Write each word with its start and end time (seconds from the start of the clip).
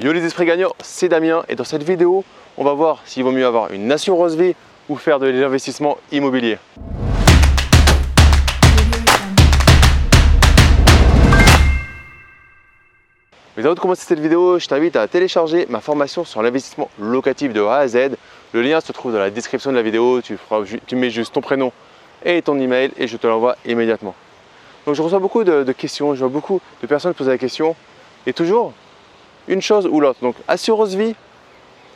Yo 0.00 0.12
les 0.12 0.24
esprits 0.24 0.46
gagnants, 0.46 0.74
c'est 0.80 1.08
Damien 1.08 1.42
et 1.48 1.56
dans 1.56 1.64
cette 1.64 1.82
vidéo, 1.82 2.24
on 2.56 2.62
va 2.62 2.72
voir 2.72 3.02
s'il 3.04 3.24
vaut 3.24 3.32
mieux 3.32 3.44
avoir 3.44 3.72
une 3.72 3.90
assurance 3.90 4.36
vie 4.36 4.54
ou 4.88 4.94
faire 4.94 5.18
de 5.18 5.26
l'investissement 5.26 5.98
immobilier. 6.12 6.56
Mais 13.56 13.64
avant 13.64 13.74
de 13.74 13.80
commencer 13.80 14.04
cette 14.06 14.20
vidéo, 14.20 14.60
je 14.60 14.68
t'invite 14.68 14.94
à 14.94 15.08
télécharger 15.08 15.66
ma 15.68 15.80
formation 15.80 16.24
sur 16.24 16.42
l'investissement 16.42 16.88
locatif 17.00 17.52
de 17.52 17.62
A 17.62 17.78
à 17.78 17.88
Z. 17.88 18.10
Le 18.52 18.62
lien 18.62 18.80
se 18.80 18.92
trouve 18.92 19.12
dans 19.12 19.18
la 19.18 19.30
description 19.30 19.72
de 19.72 19.76
la 19.76 19.82
vidéo, 19.82 20.20
tu, 20.22 20.38
mets 20.94 21.10
juste 21.10 21.34
ton 21.34 21.40
prénom 21.40 21.72
et 22.24 22.40
ton 22.40 22.56
email 22.60 22.92
et 22.98 23.08
je 23.08 23.16
te 23.16 23.26
l'envoie 23.26 23.56
immédiatement. 23.66 24.14
Donc 24.86 24.94
je 24.94 25.02
reçois 25.02 25.18
beaucoup 25.18 25.42
de, 25.42 25.64
de 25.64 25.72
questions, 25.72 26.14
je 26.14 26.20
vois 26.20 26.28
beaucoup 26.28 26.60
de 26.82 26.86
personnes 26.86 27.14
poser 27.14 27.32
la 27.32 27.38
question 27.38 27.74
et 28.28 28.32
toujours 28.32 28.74
une 29.48 29.62
chose 29.62 29.86
ou 29.86 30.00
l'autre. 30.00 30.20
Donc 30.22 30.36
assurance 30.46 30.94
vie 30.94 31.14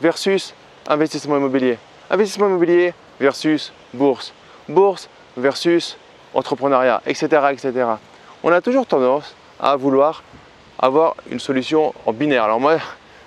versus 0.01 0.53
investissement 0.87 1.37
immobilier. 1.37 1.77
Investissement 2.09 2.47
immobilier 2.47 2.93
versus 3.19 3.71
bourse. 3.93 4.33
Bourse 4.67 5.09
versus 5.37 5.97
entrepreneuriat, 6.33 7.01
etc., 7.05 7.27
etc. 7.51 7.71
On 8.43 8.51
a 8.51 8.61
toujours 8.61 8.85
tendance 8.85 9.35
à 9.59 9.75
vouloir 9.75 10.23
avoir 10.79 11.15
une 11.29 11.39
solution 11.39 11.93
en 12.05 12.13
binaire. 12.13 12.43
Alors 12.43 12.59
moi, 12.59 12.77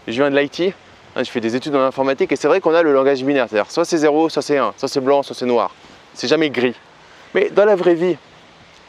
je 0.06 0.12
viens 0.12 0.30
de 0.30 0.36
l'IT, 0.36 0.74
hein, 1.14 1.22
je 1.22 1.30
fais 1.30 1.40
des 1.40 1.56
études 1.56 1.74
en 1.74 1.80
informatique 1.80 2.32
et 2.32 2.36
c'est 2.36 2.48
vrai 2.48 2.60
qu'on 2.60 2.74
a 2.74 2.82
le 2.82 2.92
langage 2.92 3.24
binaire, 3.24 3.46
c'est-à-dire 3.48 3.70
soit 3.70 3.84
c'est 3.84 3.98
0, 3.98 4.28
soit 4.28 4.42
c'est 4.42 4.58
1, 4.58 4.74
soit 4.76 4.88
c'est 4.88 5.00
blanc, 5.00 5.22
soit 5.22 5.34
c'est 5.34 5.46
noir. 5.46 5.74
C'est 6.12 6.28
jamais 6.28 6.50
gris. 6.50 6.74
Mais 7.34 7.50
dans 7.50 7.64
la 7.64 7.76
vraie 7.76 7.94
vie, 7.94 8.16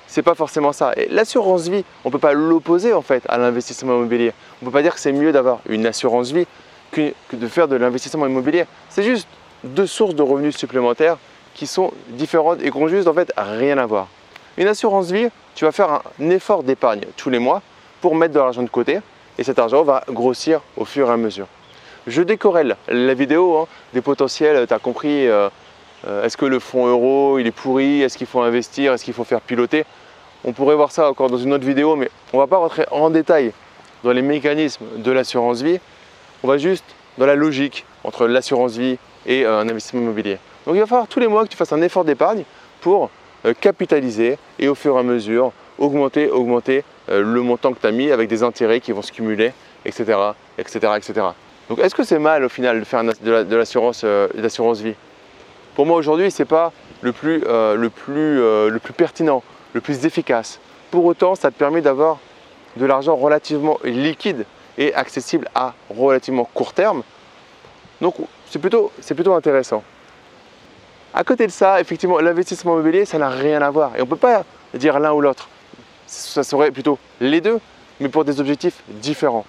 c'est 0.07 0.21
pas 0.21 0.35
forcément 0.35 0.73
ça. 0.73 0.93
Et 0.95 1.07
l'assurance 1.09 1.67
vie, 1.67 1.83
on 2.03 2.09
ne 2.09 2.11
peut 2.11 2.19
pas 2.19 2.33
l'opposer 2.33 2.93
en 2.93 3.01
fait 3.01 3.23
à 3.27 3.37
l'investissement 3.37 3.95
immobilier. 3.95 4.33
On 4.61 4.65
ne 4.65 4.71
peut 4.71 4.73
pas 4.73 4.81
dire 4.81 4.93
que 4.93 4.99
c'est 4.99 5.11
mieux 5.11 5.31
d'avoir 5.31 5.59
une 5.67 5.85
assurance 5.85 6.31
vie 6.31 6.47
que, 6.91 7.13
de 7.33 7.47
faire 7.47 7.67
de 7.67 7.75
l'investissement 7.75 8.25
immobilier. 8.25 8.65
C'est 8.89 9.03
juste 9.03 9.27
deux 9.63 9.87
sources 9.87 10.15
de 10.15 10.23
revenus 10.23 10.55
supplémentaires 10.55 11.17
qui 11.53 11.67
sont 11.67 11.91
différentes 12.09 12.61
et 12.61 12.71
qui 12.71 12.77
n'ont 12.77 12.87
juste 12.87 13.07
en 13.07 13.13
fait 13.13 13.31
rien 13.35 13.77
à 13.77 13.85
voir. 13.85 14.07
Une 14.57 14.67
assurance 14.67 15.11
vie, 15.11 15.27
tu 15.55 15.65
vas 15.65 15.71
faire 15.71 16.01
un 16.19 16.29
effort 16.29 16.63
d'épargne 16.63 17.01
tous 17.15 17.29
les 17.29 17.39
mois 17.39 17.61
pour 18.01 18.15
mettre 18.15 18.33
de 18.33 18.39
l'argent 18.39 18.63
de 18.63 18.69
côté 18.69 18.99
et 19.37 19.43
cet 19.43 19.59
argent 19.59 19.83
va 19.83 20.03
grossir 20.09 20.61
au 20.77 20.85
fur 20.85 21.09
et 21.09 21.13
à 21.13 21.17
mesure. 21.17 21.47
Je 22.07 22.21
décorrèle 22.21 22.77
la 22.87 23.13
vidéo 23.13 23.57
hein, 23.57 23.67
des 23.93 24.01
potentiels, 24.01 24.65
tu 24.65 24.73
as 24.73 24.79
compris, 24.79 25.27
euh, 25.27 25.49
est-ce 26.23 26.37
que 26.37 26.45
le 26.45 26.59
fonds 26.59 26.87
euro 26.87 27.39
il 27.39 27.47
est 27.47 27.51
pourri, 27.51 28.01
est-ce 28.01 28.17
qu'il 28.17 28.27
faut 28.27 28.41
investir, 28.41 28.93
est-ce 28.93 29.03
qu'il 29.03 29.13
faut 29.13 29.23
faire 29.23 29.41
piloter? 29.41 29.85
On 30.45 30.53
pourrait 30.53 30.75
voir 30.75 30.91
ça 30.91 31.09
encore 31.09 31.29
dans 31.29 31.37
une 31.37 31.53
autre 31.53 31.65
vidéo, 31.65 31.95
mais 31.95 32.09
on 32.31 32.37
ne 32.37 32.41
va 32.43 32.47
pas 32.47 32.57
rentrer 32.57 32.85
en 32.91 33.09
détail 33.09 33.51
dans 34.03 34.11
les 34.11 34.21
mécanismes 34.21 34.85
de 34.97 35.11
l'assurance 35.11 35.61
vie. 35.61 35.79
On 36.43 36.47
va 36.47 36.57
juste 36.57 36.85
dans 37.17 37.25
la 37.25 37.35
logique 37.35 37.85
entre 38.03 38.27
l'assurance 38.27 38.77
vie 38.77 38.97
et 39.25 39.45
euh, 39.45 39.59
un 39.59 39.67
investissement 39.67 40.01
immobilier. 40.01 40.37
Donc 40.65 40.75
il 40.75 40.79
va 40.79 40.85
falloir 40.85 41.07
tous 41.07 41.19
les 41.19 41.27
mois 41.27 41.43
que 41.43 41.49
tu 41.49 41.57
fasses 41.57 41.73
un 41.73 41.81
effort 41.81 42.05
d'épargne 42.05 42.43
pour 42.81 43.09
euh, 43.45 43.53
capitaliser 43.59 44.37
et 44.59 44.67
au 44.67 44.75
fur 44.75 44.95
et 44.95 44.99
à 44.99 45.03
mesure 45.03 45.51
augmenter, 45.77 46.29
augmenter 46.29 46.83
euh, 47.09 47.21
le 47.21 47.41
montant 47.41 47.73
que 47.73 47.79
tu 47.81 47.87
as 47.87 47.91
mis 47.91 48.11
avec 48.11 48.29
des 48.29 48.43
intérêts 48.43 48.79
qui 48.79 48.91
vont 48.91 49.01
se 49.01 49.11
cumuler, 49.11 49.51
etc. 49.85 50.17
etc., 50.57 50.93
etc. 50.95 51.27
Donc 51.69 51.79
est-ce 51.79 51.95
que 51.95 52.03
c'est 52.03 52.19
mal 52.19 52.43
au 52.43 52.49
final 52.49 52.79
de 52.79 52.85
faire 52.85 53.03
de 53.03 53.55
l'assurance 53.55 54.81
vie? 54.81 54.95
Pour 55.77 55.85
moi 55.85 55.97
aujourd'hui, 55.97 56.31
ce 56.31 56.41
n'est 56.41 56.47
pas 56.47 56.73
le 57.01 57.11
plus, 57.11 57.41
le, 57.41 57.89
plus, 57.89 58.93
pertinent 58.93 59.43
le 59.73 59.79
plus 59.79 60.07
efficace. 60.07 60.59
Pour 60.89 61.05
autant, 61.05 61.35
ça 61.35 61.51
te 61.51 61.55
permet 61.55 61.81
d'avoir 61.81 62.17
de 62.77 62.85
l'argent 62.87 63.15
relativement 63.15 63.77
liquide 63.83 64.47
et 64.79 64.91
accessible 64.95 65.47
à 65.53 65.75
relativement 65.95 66.49
court 66.51 66.73
terme. 66.73 67.03
Donc 68.01 68.15
c'est 68.49 68.57
plutôt, 68.57 68.91
plutôt 69.15 69.35
intéressant. 69.35 69.83
À 71.13 71.23
côté 71.23 71.45
de 71.45 71.51
ça, 71.51 71.79
effectivement, 71.79 72.17
l'investissement 72.21 72.73
immobilier, 72.73 73.05
ça 73.05 73.19
n'a 73.19 73.29
rien 73.29 73.61
à 73.61 73.69
voir. 73.69 73.95
Et 73.97 74.01
on 74.01 74.05
ne 74.05 74.09
peut 74.09 74.15
pas 74.15 74.45
dire 74.73 74.99
l'un 74.99 75.13
ou 75.13 75.21
l'autre. 75.21 75.47
Ça 76.07 76.43
serait 76.43 76.71
plutôt 76.71 76.97
les 77.21 77.39
deux, 77.39 77.59
mais 77.99 78.09
pour 78.09 78.25
des 78.25 78.39
objectifs 78.39 78.81
différents. 78.87 79.45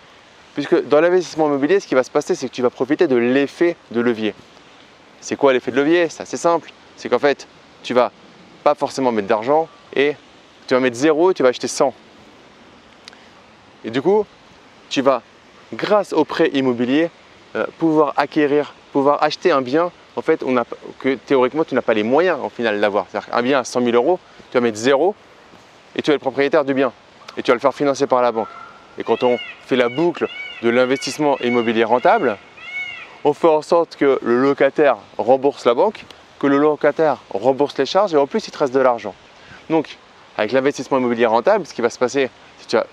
Puisque 0.53 0.87
dans 0.89 1.01
l'investissement 1.01 1.47
immobilier, 1.47 1.81
ce 1.81 1.87
qui 1.87 1.95
va 1.95 2.03
se 2.03 2.11
passer, 2.11 2.35
c'est 2.35 2.51
que 2.51 2.55
tu 2.55 2.61
vas 2.61 2.69
profiter 2.69 3.07
de 3.07 3.17
l'effet 3.17 3.77
de 3.93 4.03
levier. 4.03 4.35
C'est 5.21 5.37
quoi 5.37 5.53
l'effet 5.53 5.71
de 5.71 5.77
levier? 5.77 6.09
C'est 6.09 6.23
assez 6.23 6.37
simple. 6.37 6.71
C'est 6.97 7.09
qu'en 7.09 7.19
fait, 7.19 7.47
tu 7.83 7.95
vas 7.95 8.13
pas 8.65 8.75
forcément 8.75 9.13
mettre 9.13 9.29
d'argent, 9.29 9.69
et 9.95 10.15
tu 10.67 10.75
vas 10.75 10.81
mettre 10.81 10.97
0 10.97 11.31
et 11.31 11.35
tu 11.35 11.43
vas 11.43 11.49
acheter 11.51 11.69
100. 11.69 11.95
Et 13.85 13.91
du 13.91 14.03
coup, 14.03 14.27
tu 14.91 15.01
vas, 15.01 15.23
grâce 15.73 16.13
au 16.13 16.25
prêt 16.25 16.51
immobilier, 16.53 17.11
euh, 17.57 17.67
pouvoir 17.79 18.15
acquérir, 18.17 18.75
pouvoir 18.93 19.23
acheter 19.23 19.51
un 19.51 19.63
bien 19.63 19.91
en 20.19 20.23
fait, 20.23 20.43
on 20.45 20.57
a, 20.57 20.65
que 20.99 21.15
théoriquement 21.15 21.63
tu 21.63 21.77
n'as 21.77 21.83
pas 21.83 21.95
les 21.95 22.03
moyens 22.03 22.41
en 22.43 22.49
final 22.49 22.81
d'avoir. 22.81 23.07
C'est-à-dire 23.09 23.31
qu'un 23.31 23.43
bien 23.43 23.61
à 23.61 23.65
100 23.65 23.83
000 23.83 23.95
euros, 23.95 24.19
tu 24.51 24.55
vas 24.55 24.61
mettre 24.61 24.77
0 24.77 25.15
et 25.95 26.03
tu 26.03 26.11
es 26.11 26.13
le 26.13 26.19
propriétaire 26.19 26.65
du 26.65 26.75
bien 26.75 26.93
et 27.37 27.43
tu 27.43 27.53
vas 27.53 27.55
le 27.55 27.61
faire 27.61 27.73
financer 27.73 28.09
par 28.09 28.21
la 28.21 28.33
banque. 28.33 28.49
Et 28.99 29.05
quand 29.05 29.23
on 29.23 29.39
fait 29.65 29.77
la 29.77 29.89
boucle 29.89 30.27
de 30.63 30.71
l'investissement 30.71 31.39
immobilier 31.39 31.85
rentable, 31.85 32.37
on 33.25 33.33
fait 33.33 33.49
en 33.49 33.63
sorte 33.63 33.97
que 33.97 34.19
le 34.23 34.41
locataire 34.41 34.97
rembourse 35.17 35.65
la 35.65 35.75
banque, 35.75 36.05
que 36.39 36.47
le 36.47 36.59
locataire 36.59 37.19
rembourse 37.31 37.77
les 37.79 37.87
charges 37.87 38.15
et 38.15 38.17
en 38.17 38.27
plus 38.27 38.47
il 38.47 38.51
te 38.51 38.59
reste 38.59 38.75
de 38.75 38.81
l'argent. 38.81 39.15
Donc, 39.71 39.99
avec 40.37 40.53
l'investissement 40.53 40.99
immobilier 40.99 41.27
rentable, 41.27 41.67
ce 41.67 41.75
qui 41.75 41.83
va 41.83 41.91
se 41.91 41.99
passer, 41.99 42.31
c'est 42.59 42.71
que 42.71 42.87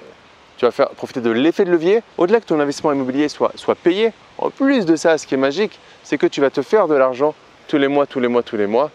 tu 0.58 0.66
vas, 0.66 0.72
faire 0.72 0.90
profiter 0.90 1.22
de 1.22 1.30
l'effet 1.30 1.64
de 1.64 1.72
levier. 1.72 2.02
Au-delà 2.18 2.40
que 2.40 2.46
ton 2.46 2.60
investissement 2.60 2.92
immobilier 2.92 3.30
soit, 3.30 3.52
soit 3.56 3.76
payé, 3.76 4.14
en 4.38 4.50
plus 4.50 4.86
de 4.86 4.96
ça, 4.96 5.18
ce 5.18 5.28
qui 5.28 5.36
est 5.36 5.38
magique, 5.38 5.80
c'est 6.04 6.18
que 6.18 6.28
tu 6.28 6.42
vas 6.42 6.50
te 6.50 6.62
faire 6.62 6.88
de 6.88 6.96
l'argent 6.96 7.36
tous 7.68 7.78
les 7.78 7.88
mois, 7.88 8.06
tous 8.08 8.20
les 8.20 8.28
mois, 8.28 8.44
tous 8.44 8.58
les 8.58 8.68
mois. 8.68 8.90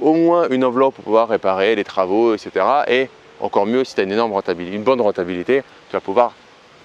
Au 0.00 0.12
moins 0.12 0.48
une 0.50 0.64
enveloppe 0.64 0.94
pour 0.96 1.04
pouvoir 1.04 1.28
réparer 1.28 1.74
les 1.74 1.84
travaux, 1.84 2.34
etc. 2.34 2.66
Et 2.88 3.08
encore 3.40 3.66
mieux, 3.66 3.84
si 3.84 3.94
tu 3.94 4.00
as 4.00 4.04
une 4.04 4.12
énorme 4.12 4.32
rentabilité, 4.32 4.76
une 4.76 4.82
bonne 4.82 5.00
rentabilité, 5.00 5.62
tu 5.88 5.92
vas 5.92 6.00
pouvoir 6.00 6.32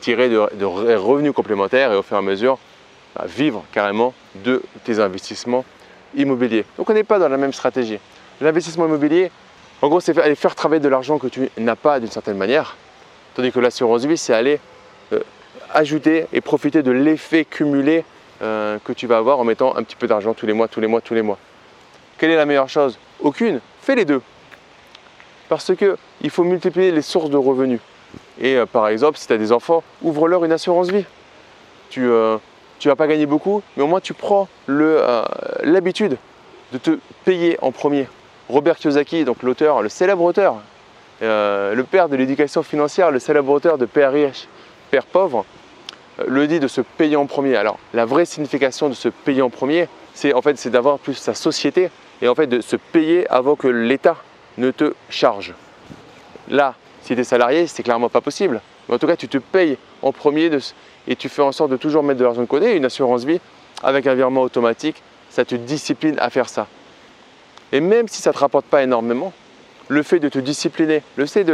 tirer 0.01 0.29
de, 0.29 0.65
revenus 0.65 1.33
complémentaires 1.33 1.91
et 1.91 1.95
au 1.95 2.03
fur 2.03 2.15
et 2.15 2.19
à 2.19 2.21
mesure 2.21 2.57
bah, 3.15 3.25
vivre 3.27 3.63
carrément 3.71 4.13
de 4.35 4.61
tes 4.83 4.99
investissements 4.99 5.65
immobiliers. 6.15 6.65
Donc 6.77 6.89
on 6.89 6.93
n'est 6.93 7.03
pas 7.03 7.19
dans 7.19 7.29
la 7.29 7.37
même 7.37 7.53
stratégie. 7.53 7.99
L'investissement 8.41 8.85
immobilier, 8.85 9.31
en 9.81 9.87
gros, 9.87 9.99
c'est 9.99 10.17
aller 10.17 10.35
faire 10.35 10.55
travailler 10.55 10.81
de 10.81 10.89
l'argent 10.89 11.17
que 11.17 11.27
tu 11.27 11.49
n'as 11.57 11.75
pas 11.75 11.99
d'une 11.99 12.11
certaine 12.11 12.37
manière, 12.37 12.75
tandis 13.35 13.51
que 13.51 13.59
l'assurance 13.59 14.05
vie, 14.05 14.17
c'est 14.17 14.33
aller 14.33 14.59
euh, 15.13 15.21
ajouter 15.73 16.25
et 16.33 16.41
profiter 16.41 16.83
de 16.83 16.91
l'effet 16.91 17.45
cumulé 17.45 18.03
euh, 18.41 18.77
que 18.83 18.93
tu 18.93 19.07
vas 19.07 19.17
avoir 19.17 19.39
en 19.39 19.43
mettant 19.43 19.75
un 19.75 19.83
petit 19.83 19.95
peu 19.95 20.07
d'argent 20.07 20.33
tous 20.33 20.45
les 20.45 20.53
mois, 20.53 20.67
tous 20.67 20.81
les 20.81 20.87
mois, 20.87 21.01
tous 21.01 21.13
les 21.13 21.21
mois. 21.21 21.37
Quelle 22.17 22.31
est 22.31 22.35
la 22.35 22.45
meilleure 22.45 22.69
chose? 22.69 22.97
Aucune. 23.21 23.61
Fais 23.81 23.95
les 23.95 24.05
deux. 24.05 24.21
Parce 25.47 25.71
qu'il 25.75 26.29
faut 26.29 26.43
multiplier 26.43 26.91
les 26.91 27.01
sources 27.01 27.29
de 27.29 27.37
revenus. 27.37 27.79
Et 28.39 28.55
euh, 28.55 28.65
par 28.65 28.87
exemple, 28.87 29.17
si 29.17 29.27
tu 29.27 29.33
as 29.33 29.37
des 29.37 29.51
enfants, 29.51 29.83
ouvre-leur 30.01 30.43
une 30.45 30.51
assurance 30.51 30.89
vie. 30.89 31.05
Tu 31.89 32.07
ne 32.87 32.91
vas 32.91 32.95
pas 32.95 33.07
gagner 33.07 33.25
beaucoup, 33.25 33.61
mais 33.75 33.83
au 33.83 33.87
moins 33.87 33.99
tu 33.99 34.13
prends 34.13 34.47
l'habitude 34.67 36.17
de 36.71 36.77
te 36.77 36.99
payer 37.25 37.57
en 37.61 37.71
premier. 37.71 38.07
Robert 38.47 38.77
Kiyosaki, 38.77 39.25
donc 39.25 39.43
l'auteur, 39.43 39.81
le 39.81 39.89
célèbre 39.89 40.23
auteur, 40.23 40.57
euh, 41.21 41.75
le 41.75 41.83
père 41.83 42.09
de 42.09 42.15
l'éducation 42.15 42.63
financière, 42.63 43.11
le 43.11 43.19
célèbre 43.19 43.51
auteur 43.51 43.77
de 43.77 43.85
Père 43.85 44.11
riche, 44.11 44.47
Père 44.89 45.05
pauvre, 45.05 45.45
euh, 46.19 46.23
le 46.27 46.47
dit 46.47 46.59
de 46.59 46.67
se 46.67 46.81
payer 46.81 47.15
en 47.15 47.25
premier. 47.25 47.55
Alors 47.55 47.77
la 47.93 48.05
vraie 48.05 48.25
signification 48.25 48.89
de 48.89 48.93
se 48.93 49.09
payer 49.09 49.41
en 49.41 49.49
premier, 49.49 49.87
c'est 50.13 50.33
en 50.33 50.41
fait 50.41 50.67
d'avoir 50.69 50.97
plus 50.97 51.15
sa 51.15 51.33
société 51.33 51.89
et 52.21 52.27
en 52.27 52.35
fait 52.35 52.47
de 52.47 52.61
se 52.61 52.75
payer 52.75 53.29
avant 53.29 53.55
que 53.55 53.67
l'État 53.67 54.17
ne 54.57 54.71
te 54.71 54.93
charge. 55.09 55.53
Là, 56.49 56.75
si 57.01 57.13
tu 57.15 57.21
es 57.21 57.23
salarié, 57.23 57.67
c'est 57.67 57.83
clairement 57.83 58.09
pas 58.09 58.21
possible. 58.21 58.61
Mais 58.87 58.95
en 58.95 58.97
tout 58.97 59.07
cas, 59.07 59.15
tu 59.15 59.27
te 59.27 59.37
payes 59.37 59.77
en 60.01 60.11
premier 60.11 60.49
et 61.09 61.15
tu 61.15 61.27
fais 61.27 61.41
en 61.41 61.51
sorte 61.51 61.71
de 61.71 61.77
toujours 61.77 62.03
mettre 62.03 62.19
de 62.19 62.23
l'argent 62.23 62.41
de 62.41 62.45
côté. 62.45 62.77
Une 62.77 62.85
assurance 62.85 63.25
vie 63.25 63.41
avec 63.83 64.07
un 64.07 64.13
virement 64.13 64.43
automatique, 64.43 65.01
ça 65.29 65.43
te 65.43 65.55
discipline 65.55 66.15
à 66.19 66.29
faire 66.29 66.47
ça. 66.47 66.67
Et 67.71 67.81
même 67.81 68.07
si 68.07 68.21
ça 68.21 68.29
ne 68.29 68.35
te 68.35 68.39
rapporte 68.39 68.65
pas 68.65 68.83
énormément, 68.83 69.33
le 69.87 70.03
fait 70.03 70.19
de 70.19 70.29
te 70.29 70.39
discipliner, 70.39 71.01
le 71.17 71.25
fait 71.25 71.45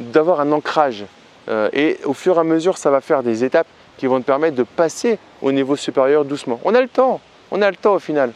d'avoir 0.00 0.40
un 0.40 0.52
ancrage, 0.52 1.04
euh, 1.48 1.68
et 1.72 1.98
au 2.04 2.12
fur 2.12 2.36
et 2.36 2.40
à 2.40 2.44
mesure, 2.44 2.78
ça 2.78 2.90
va 2.90 3.00
faire 3.00 3.22
des 3.22 3.44
étapes 3.44 3.66
qui 3.98 4.06
vont 4.06 4.20
te 4.20 4.26
permettre 4.26 4.56
de 4.56 4.62
passer 4.62 5.18
au 5.42 5.52
niveau 5.52 5.76
supérieur 5.76 6.24
doucement. 6.24 6.60
On 6.64 6.74
a 6.74 6.80
le 6.80 6.88
temps, 6.88 7.20
on 7.50 7.62
a 7.62 7.70
le 7.70 7.76
temps 7.76 7.94
au 7.94 7.98
final. 7.98 8.32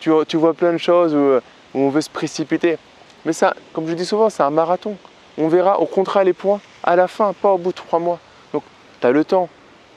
Tu, 0.00 0.10
vois 0.36 0.54
plein 0.54 0.72
de 0.72 0.78
choses 0.78 1.14
où, 1.14 1.40
on 1.74 1.88
veut 1.88 2.00
se 2.00 2.10
précipiter. 2.10 2.78
Mais 3.24 3.32
ça, 3.32 3.54
comme 3.72 3.88
je 3.88 3.94
dis 3.94 4.06
souvent, 4.06 4.30
c'est 4.30 4.42
un 4.42 4.50
marathon. 4.50 4.96
On 5.38 5.48
verra, 5.48 5.80
au 5.80 5.86
contrat 5.86 6.22
les 6.22 6.32
points 6.32 6.60
à 6.82 6.96
la 6.96 7.08
fin, 7.08 7.32
pas 7.32 7.52
au 7.52 7.58
bout 7.58 7.70
de 7.70 7.76
trois 7.76 7.98
mois. 7.98 8.18
Donc, 8.52 8.62
tu 9.00 9.06
as 9.06 9.10
le 9.10 9.24
temps. 9.24 9.48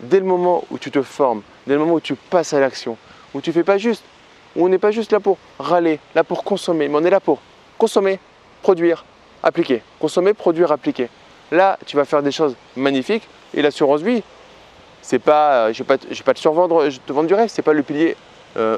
Dès 0.01 0.19
le 0.19 0.25
moment 0.25 0.63
où 0.71 0.77
tu 0.77 0.91
te 0.91 1.01
formes, 1.01 1.41
dès 1.67 1.73
le 1.73 1.79
moment 1.79 1.95
où 1.95 1.99
tu 1.99 2.15
passes 2.15 2.53
à 2.53 2.59
l'action, 2.59 2.97
où 3.33 3.41
tu 3.41 3.51
fais 3.51 3.63
pas 3.63 3.77
juste 3.77 4.03
on 4.55 4.69
n'est 4.69 4.77
pas 4.77 4.91
juste 4.91 5.11
là 5.11 5.19
pour 5.19 5.37
râler, 5.59 5.99
là 6.15 6.23
pour 6.23 6.43
consommer, 6.43 6.87
mais 6.87 6.97
on 6.97 7.03
est 7.03 7.09
là 7.09 7.19
pour 7.19 7.39
consommer, 7.77 8.19
produire, 8.61 9.05
appliquer. 9.43 9.81
Consommer, 9.99 10.33
produire, 10.33 10.71
appliquer. 10.71 11.09
Là, 11.51 11.77
tu 11.85 11.95
vas 11.95 12.05
faire 12.05 12.23
des 12.23 12.31
choses 12.31 12.55
magnifiques 12.75 13.27
et 13.53 13.61
l'assurance 13.61 14.01
vie, 14.01 14.23
C'est 15.01 15.19
pas, 15.19 15.71
je 15.71 15.81
ne 15.81 15.87
vais, 15.87 15.97
pas 16.23 16.33
te 16.33 16.39
survendre, 16.39 16.89
je 16.89 16.99
te 16.99 17.13
vendre 17.13 17.27
du 17.27 17.33
rêve, 17.33 17.49
c'est 17.49 17.61
pas 17.61 17.73
le 17.73 17.83
pilier 17.83 18.15
euh, 18.57 18.77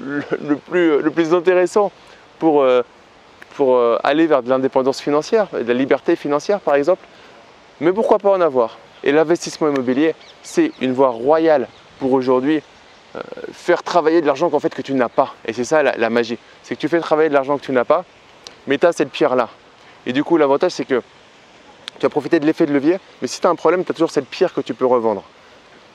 le, 0.00 0.56
plus, 1.10 1.32
intéressant 1.32 1.92
pour, 2.38 2.62
euh, 2.62 2.82
euh, 3.60 3.98
aller 4.02 4.26
vers 4.26 4.42
de 4.42 4.48
l'indépendance 4.48 5.00
financière, 5.00 5.48
de 5.52 5.60
la 5.60 5.74
liberté 5.74 6.16
financière 6.16 6.60
par 6.60 6.74
exemple. 6.74 7.06
Mais 7.80 7.92
pourquoi 7.92 8.18
pas 8.18 8.30
en 8.30 8.40
avoir? 8.40 8.78
Et 9.04 9.12
l'investissement 9.12 9.68
immobilier, 9.68 10.14
c'est 10.42 10.72
une 10.80 10.92
voie 10.92 11.10
royale 11.10 11.68
pour 11.98 12.12
aujourd'hui 12.12 12.62
faire 13.52 13.82
travailler 13.82 14.20
de 14.20 14.26
l'argent 14.26 14.50
qu'en 14.50 14.60
fait 14.60 14.74
que 14.74 14.82
tu 14.82 14.94
n'as 14.94 15.08
pas. 15.08 15.34
Et 15.46 15.52
c'est 15.52 15.64
ça 15.64 15.82
la, 15.82 16.10
magie. 16.10 16.38
C'est 16.62 16.74
que 16.74 16.80
tu 16.80 16.88
fais 16.88 17.00
travailler 17.00 17.28
de 17.28 17.34
l'argent 17.34 17.58
que 17.58 17.62
tu 17.62 17.72
n'as 17.72 17.84
pas, 17.84 18.04
mais 18.66 18.78
tu 18.78 18.86
as 18.86 18.92
cette 18.92 19.10
pierre-là. 19.10 19.48
Et 20.06 20.12
du 20.12 20.24
coup, 20.24 20.36
l'avantage, 20.36 20.72
c'est 20.72 20.84
que 20.84 21.02
tu 21.98 22.02
vas 22.02 22.08
profiter 22.08 22.40
de 22.40 22.46
l'effet 22.46 22.66
de 22.66 22.72
levier, 22.72 22.98
mais 23.20 23.28
si 23.28 23.40
tu 23.40 23.46
as 23.46 23.50
un 23.50 23.54
problème, 23.54 23.84
tu 23.84 23.90
as 23.90 23.94
toujours 23.94 24.10
cette 24.10 24.28
pierre 24.28 24.52
que 24.52 24.60
tu 24.60 24.74
peux 24.74 24.86
revendre. 24.86 25.22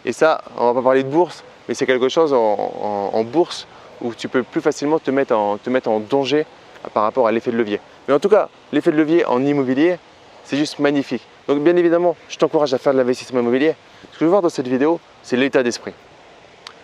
Et 0.05 0.13
ça, 0.13 0.41
on 0.57 0.67
va 0.67 0.73
pas 0.75 0.81
parler 0.81 1.03
de 1.03 1.09
bourse, 1.09 1.43
mais 1.67 1.73
c'est 1.73 1.85
quelque 1.85 2.07
chose 2.07 2.33
en, 2.33 3.23
bourse 3.23 3.67
où 4.01 4.13
tu 4.13 4.29
peux 4.29 4.43
plus 4.43 4.61
facilement 4.61 4.99
te 4.99 5.11
mettre 5.11 5.35
en, 5.35 5.57
te 5.57 5.69
mettre 5.69 5.89
en 5.89 5.99
danger 5.99 6.45
par 6.93 7.03
rapport 7.03 7.27
à 7.27 7.31
l'effet 7.31 7.51
de 7.51 7.57
levier. 7.57 7.81
Mais 8.07 8.13
en 8.13 8.19
tout 8.19 8.29
cas, 8.29 8.47
l'effet 8.71 8.91
de 8.91 8.97
levier 8.97 9.25
en 9.25 9.43
immobilier, 9.43 9.97
c'est 10.43 10.55
juste 10.55 10.79
magnifique. 10.79 11.23
Donc 11.47 11.63
bien 11.63 11.75
évidemment, 11.75 12.15
je 12.29 12.37
t'encourage 12.37 12.73
à 12.73 12.77
faire 12.77 12.93
de 12.93 12.97
l'investissement 12.97 13.39
immobilier. 13.39 13.75
Ce 14.01 14.07
que 14.07 14.19
je 14.19 14.25
veux 14.25 14.31
voir 14.31 14.41
dans 14.41 14.49
cette 14.49 14.67
vidéo, 14.67 14.99
c'est 15.23 15.37
l'état 15.37 15.63
d'esprit. 15.63 15.93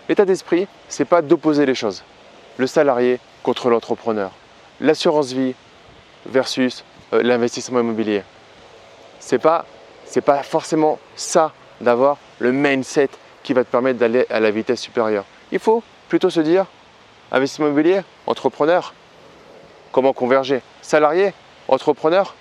L'état 0.10 0.25
d'esprit, 0.25 0.68
c'est 0.89 1.06
pas 1.06 1.21
d'opposer 1.21 1.65
les 1.65 1.75
choses. 1.75 2.04
Le 2.57 2.68
salarié 2.68 3.19
contre 3.42 3.69
l'entrepreneur. 3.69 4.31
L'assurance 4.80 5.31
vie 5.31 5.56
versus 6.25 6.83
euh, 7.13 7.21
l'investissement 7.24 7.80
immobilier 7.80 8.24
c'est 9.24 9.39
pas, 9.39 9.65
pas 10.25 10.44
forcément 10.44 11.00
ça 11.16 11.54
d'avoir 11.80 12.18
le 12.39 12.51
mindset 12.51 13.09
qui 13.42 13.54
va 13.54 13.63
te 13.63 13.69
permettre 13.69 14.00
d'aller 14.00 14.25
à 14.30 14.39
la 14.39 14.51
vitesse 14.51 14.81
supérieure. 14.81 15.24
Il 15.51 15.59
faut 15.59 15.81
plutôt 16.09 16.30
se 16.30 16.42
dire 16.42 16.66
investissement 17.31 17.68
immobilier, 17.68 18.01
entrepreneur, 18.27 18.94
comment 19.92 20.13
converger? 20.13 20.62
Salarié, 20.81 21.33
entrepreneur, 21.69 22.36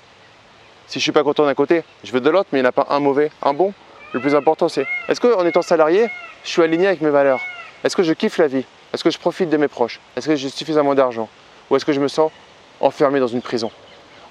si 0.93 0.99
je 0.99 1.05
ne 1.05 1.05
suis 1.05 1.13
pas 1.13 1.23
content 1.23 1.47
d'un 1.47 1.55
côté, 1.55 1.85
je 2.05 2.13
veux 2.13 2.21
de 2.21 2.29
l'autre, 2.29 2.51
mais 2.53 2.59
il 2.59 2.63
n'y 2.63 2.67
en 2.67 2.69
a 2.69 2.73
pas 2.73 2.87
un 2.91 3.01
mauvais, 3.01 3.31
un 3.41 3.55
bon. 3.55 3.73
Le 4.13 4.21
plus 4.21 4.35
important, 4.35 4.69
c'est 4.69 4.87
est-ce 5.09 5.23
qu'en 5.23 5.43
étant 5.47 5.63
salarié, 5.63 6.11
je 6.45 6.51
suis 6.51 6.61
aligné 6.61 6.87
avec 6.87 7.01
mes 7.01 7.09
valeurs? 7.09 7.41
Est-ce 7.83 7.97
que 7.97 8.03
je 8.03 8.13
kiffe 8.13 8.37
la 8.37 8.47
vie? 8.47 8.67
Est-ce 8.93 9.03
que 9.03 9.09
je 9.09 9.19
profite 9.19 9.49
de 9.49 9.57
mes 9.57 9.69
proches? 9.69 10.01
Est-ce 10.17 10.29
que 10.29 10.37
j'ai 10.37 10.51
suffisamment 10.51 10.95
d'argent? 10.95 11.31
Ou 11.71 11.77
est-ce 11.77 11.87
que 11.87 11.95
je 11.95 12.01
me 12.01 12.09
sens 12.09 12.31
enfermé 12.79 13.21
dans 13.21 13.27
une 13.27 13.41
prison? 13.41 13.71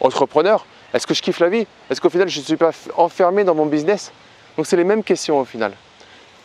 Entrepreneur, 0.02 0.64
est-ce 0.94 1.08
que 1.08 1.16
je 1.16 1.24
kiffe 1.24 1.40
la 1.40 1.50
vie? 1.50 1.66
Est-ce 1.90 2.00
qu'au 2.00 2.12
final, 2.12 2.30
je 2.30 2.40
ne 2.40 2.46
suis 2.46 2.58
pas 2.58 2.70
enfermé 2.96 3.44
dans 3.44 3.56
mon 3.56 3.66
business? 3.66 4.12
Donc, 4.56 4.68
c'est 4.68 4.78
les 4.78 4.84
mêmes 4.84 5.04
questions 5.04 5.40
au 5.40 5.46
final. 5.46 5.74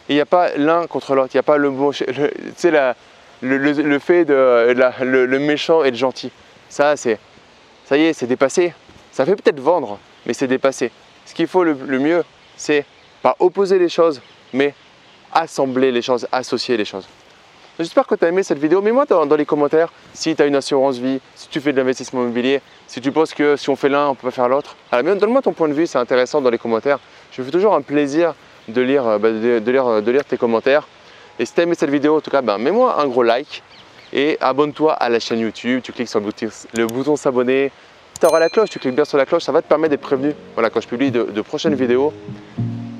Il 0.08 0.14
n'y 0.14 0.22
a 0.22 0.26
pas 0.26 0.56
l'un 0.56 0.86
contre 0.86 1.14
l'autre. 1.14 1.34
Il 1.34 1.36
n'y 1.36 1.40
a 1.40 1.42
pas 1.42 1.58
le, 1.58 1.68
le, 3.42 3.58
le, 3.58 3.98
fait 3.98 4.24
de 4.24 4.74
le, 5.02 5.38
méchant 5.38 5.84
et 5.84 5.90
le 5.90 5.96
gentil. 5.96 6.32
Ça, 6.70 6.96
c'est, 6.96 7.18
ça 7.84 7.98
y 7.98 8.04
est, 8.04 8.14
c'est 8.14 8.26
dépassé. 8.26 8.72
Ça 9.16 9.24
fait 9.24 9.34
peut-être 9.34 9.60
vendre, 9.60 9.98
mais 10.26 10.34
c'est 10.34 10.46
dépassé. 10.46 10.90
Ce 11.24 11.32
qu'il 11.32 11.46
faut 11.46 11.64
le, 11.64 11.98
mieux, 11.98 12.22
c'est 12.54 12.84
pas 13.22 13.34
opposer 13.38 13.78
les 13.78 13.88
choses, 13.88 14.20
mais 14.52 14.74
assembler 15.32 15.90
les 15.90 16.02
choses, 16.02 16.28
associer 16.30 16.76
les 16.76 16.84
choses. 16.84 17.08
J'espère 17.78 18.06
que 18.06 18.14
tu 18.14 18.26
as 18.26 18.28
aimé 18.28 18.42
cette 18.42 18.58
vidéo. 18.58 18.82
Mets-moi 18.82 19.06
dans, 19.06 19.24
les 19.34 19.46
commentaires 19.46 19.90
si 20.12 20.36
tu 20.36 20.42
as 20.42 20.44
une 20.44 20.54
assurance 20.54 20.98
vie, 20.98 21.18
si 21.34 21.48
tu 21.48 21.62
fais 21.62 21.72
de 21.72 21.78
l'investissement 21.78 22.24
immobilier, 22.24 22.60
si 22.86 23.00
tu 23.00 23.10
penses 23.10 23.32
que 23.32 23.56
si 23.56 23.70
on 23.70 23.76
fait 23.76 23.88
l'un, 23.88 24.08
on 24.08 24.14
peut 24.14 24.28
pas 24.28 24.32
faire 24.32 24.50
l'autre. 24.50 24.76
Donne-moi 24.92 25.40
ton 25.40 25.54
point 25.54 25.68
de 25.68 25.72
vue, 25.72 25.86
c'est 25.86 25.96
intéressant 25.96 26.42
dans 26.42 26.50
les 26.50 26.58
commentaires. 26.58 26.98
Je 27.32 27.40
me 27.40 27.46
fais 27.46 27.52
toujours 27.52 27.74
un 27.74 27.80
plaisir 27.80 28.34
de 28.68 28.82
lire, 28.82 29.06
euh, 29.06 29.18
bah, 29.18 29.30
de, 29.30 29.70
lire, 29.70 30.02
de 30.02 30.12
lire 30.12 30.26
tes 30.26 30.36
commentaires. 30.36 30.86
Et 31.38 31.46
si 31.46 31.54
tu 31.54 31.60
as 31.60 31.62
aimé 31.62 31.74
cette 31.74 31.88
vidéo, 31.88 32.18
en 32.18 32.20
tout 32.20 32.30
cas, 32.30 32.42
ben, 32.42 32.58
mets-moi 32.58 33.00
un 33.00 33.06
gros 33.06 33.22
like 33.22 33.62
et 34.12 34.36
abonne-toi 34.42 34.92
à 34.92 35.08
la 35.08 35.20
chaîne 35.20 35.38
YouTube. 35.38 35.80
Tu 35.82 35.92
cliques 35.92 36.10
sur 36.10 36.20
le 36.20 36.86
bouton, 36.86 37.16
s'abonner. 37.16 37.72
Tu 38.18 38.26
auras 38.26 38.40
la 38.40 38.48
cloche, 38.48 38.70
tu 38.70 38.78
cliques 38.78 38.94
bien 38.94 39.04
sur 39.04 39.18
la 39.18 39.26
cloche, 39.26 39.42
ça 39.42 39.52
va 39.52 39.60
te 39.60 39.68
permettre 39.68 39.90
d'être 39.90 40.00
prévenu 40.00 40.32
voilà, 40.54 40.70
quand 40.70 40.80
je 40.80 40.88
publie 40.88 41.10
de, 41.10 41.24
de 41.24 41.40
prochaines 41.42 41.74
vidéos. 41.74 42.12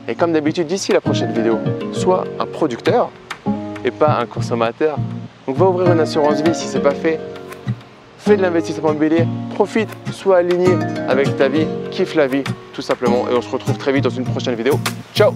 Et 0.09 0.15
comme 0.15 0.33
d'habitude, 0.33 0.67
d'ici 0.67 0.93
la 0.93 1.01
prochaine 1.01 1.33
vidéo, 1.33 1.59
sois 1.93 2.25
un 2.39 2.47
producteur 2.47 3.11
et 3.85 3.91
pas 3.91 4.19
un 4.21 4.27
consommateur. 4.27 4.97
Donc 5.47 5.57
va 5.57 5.67
ouvrir 5.67 5.91
une 5.91 6.01
assurance 6.01 6.43
vie 6.43 6.55
si 6.55 6.69
ce 6.69 6.77
n'est 6.77 6.83
pas 6.83 6.95
fait. 6.95 7.19
Fais 8.19 8.37
de 8.37 8.43
l'investissement 8.43 8.91
immobilier, 8.91 9.27
profite, 9.55 9.89
sois 10.13 10.39
aligné 10.39 10.77
avec 11.09 11.37
ta 11.37 11.49
vie, 11.49 11.67
kiffe 11.91 12.15
la 12.15 12.27
vie 12.27 12.45
tout 12.75 12.83
simplement 12.83 13.27
et 13.31 13.35
on 13.35 13.43
se 13.43 13.51
retrouve 13.51 13.79
très 13.79 13.93
vite 13.93 14.05
dans 14.05 14.11
une 14.11 14.25
prochaine 14.25 14.55
vidéo. 14.55 14.79
Ciao 15.15 15.33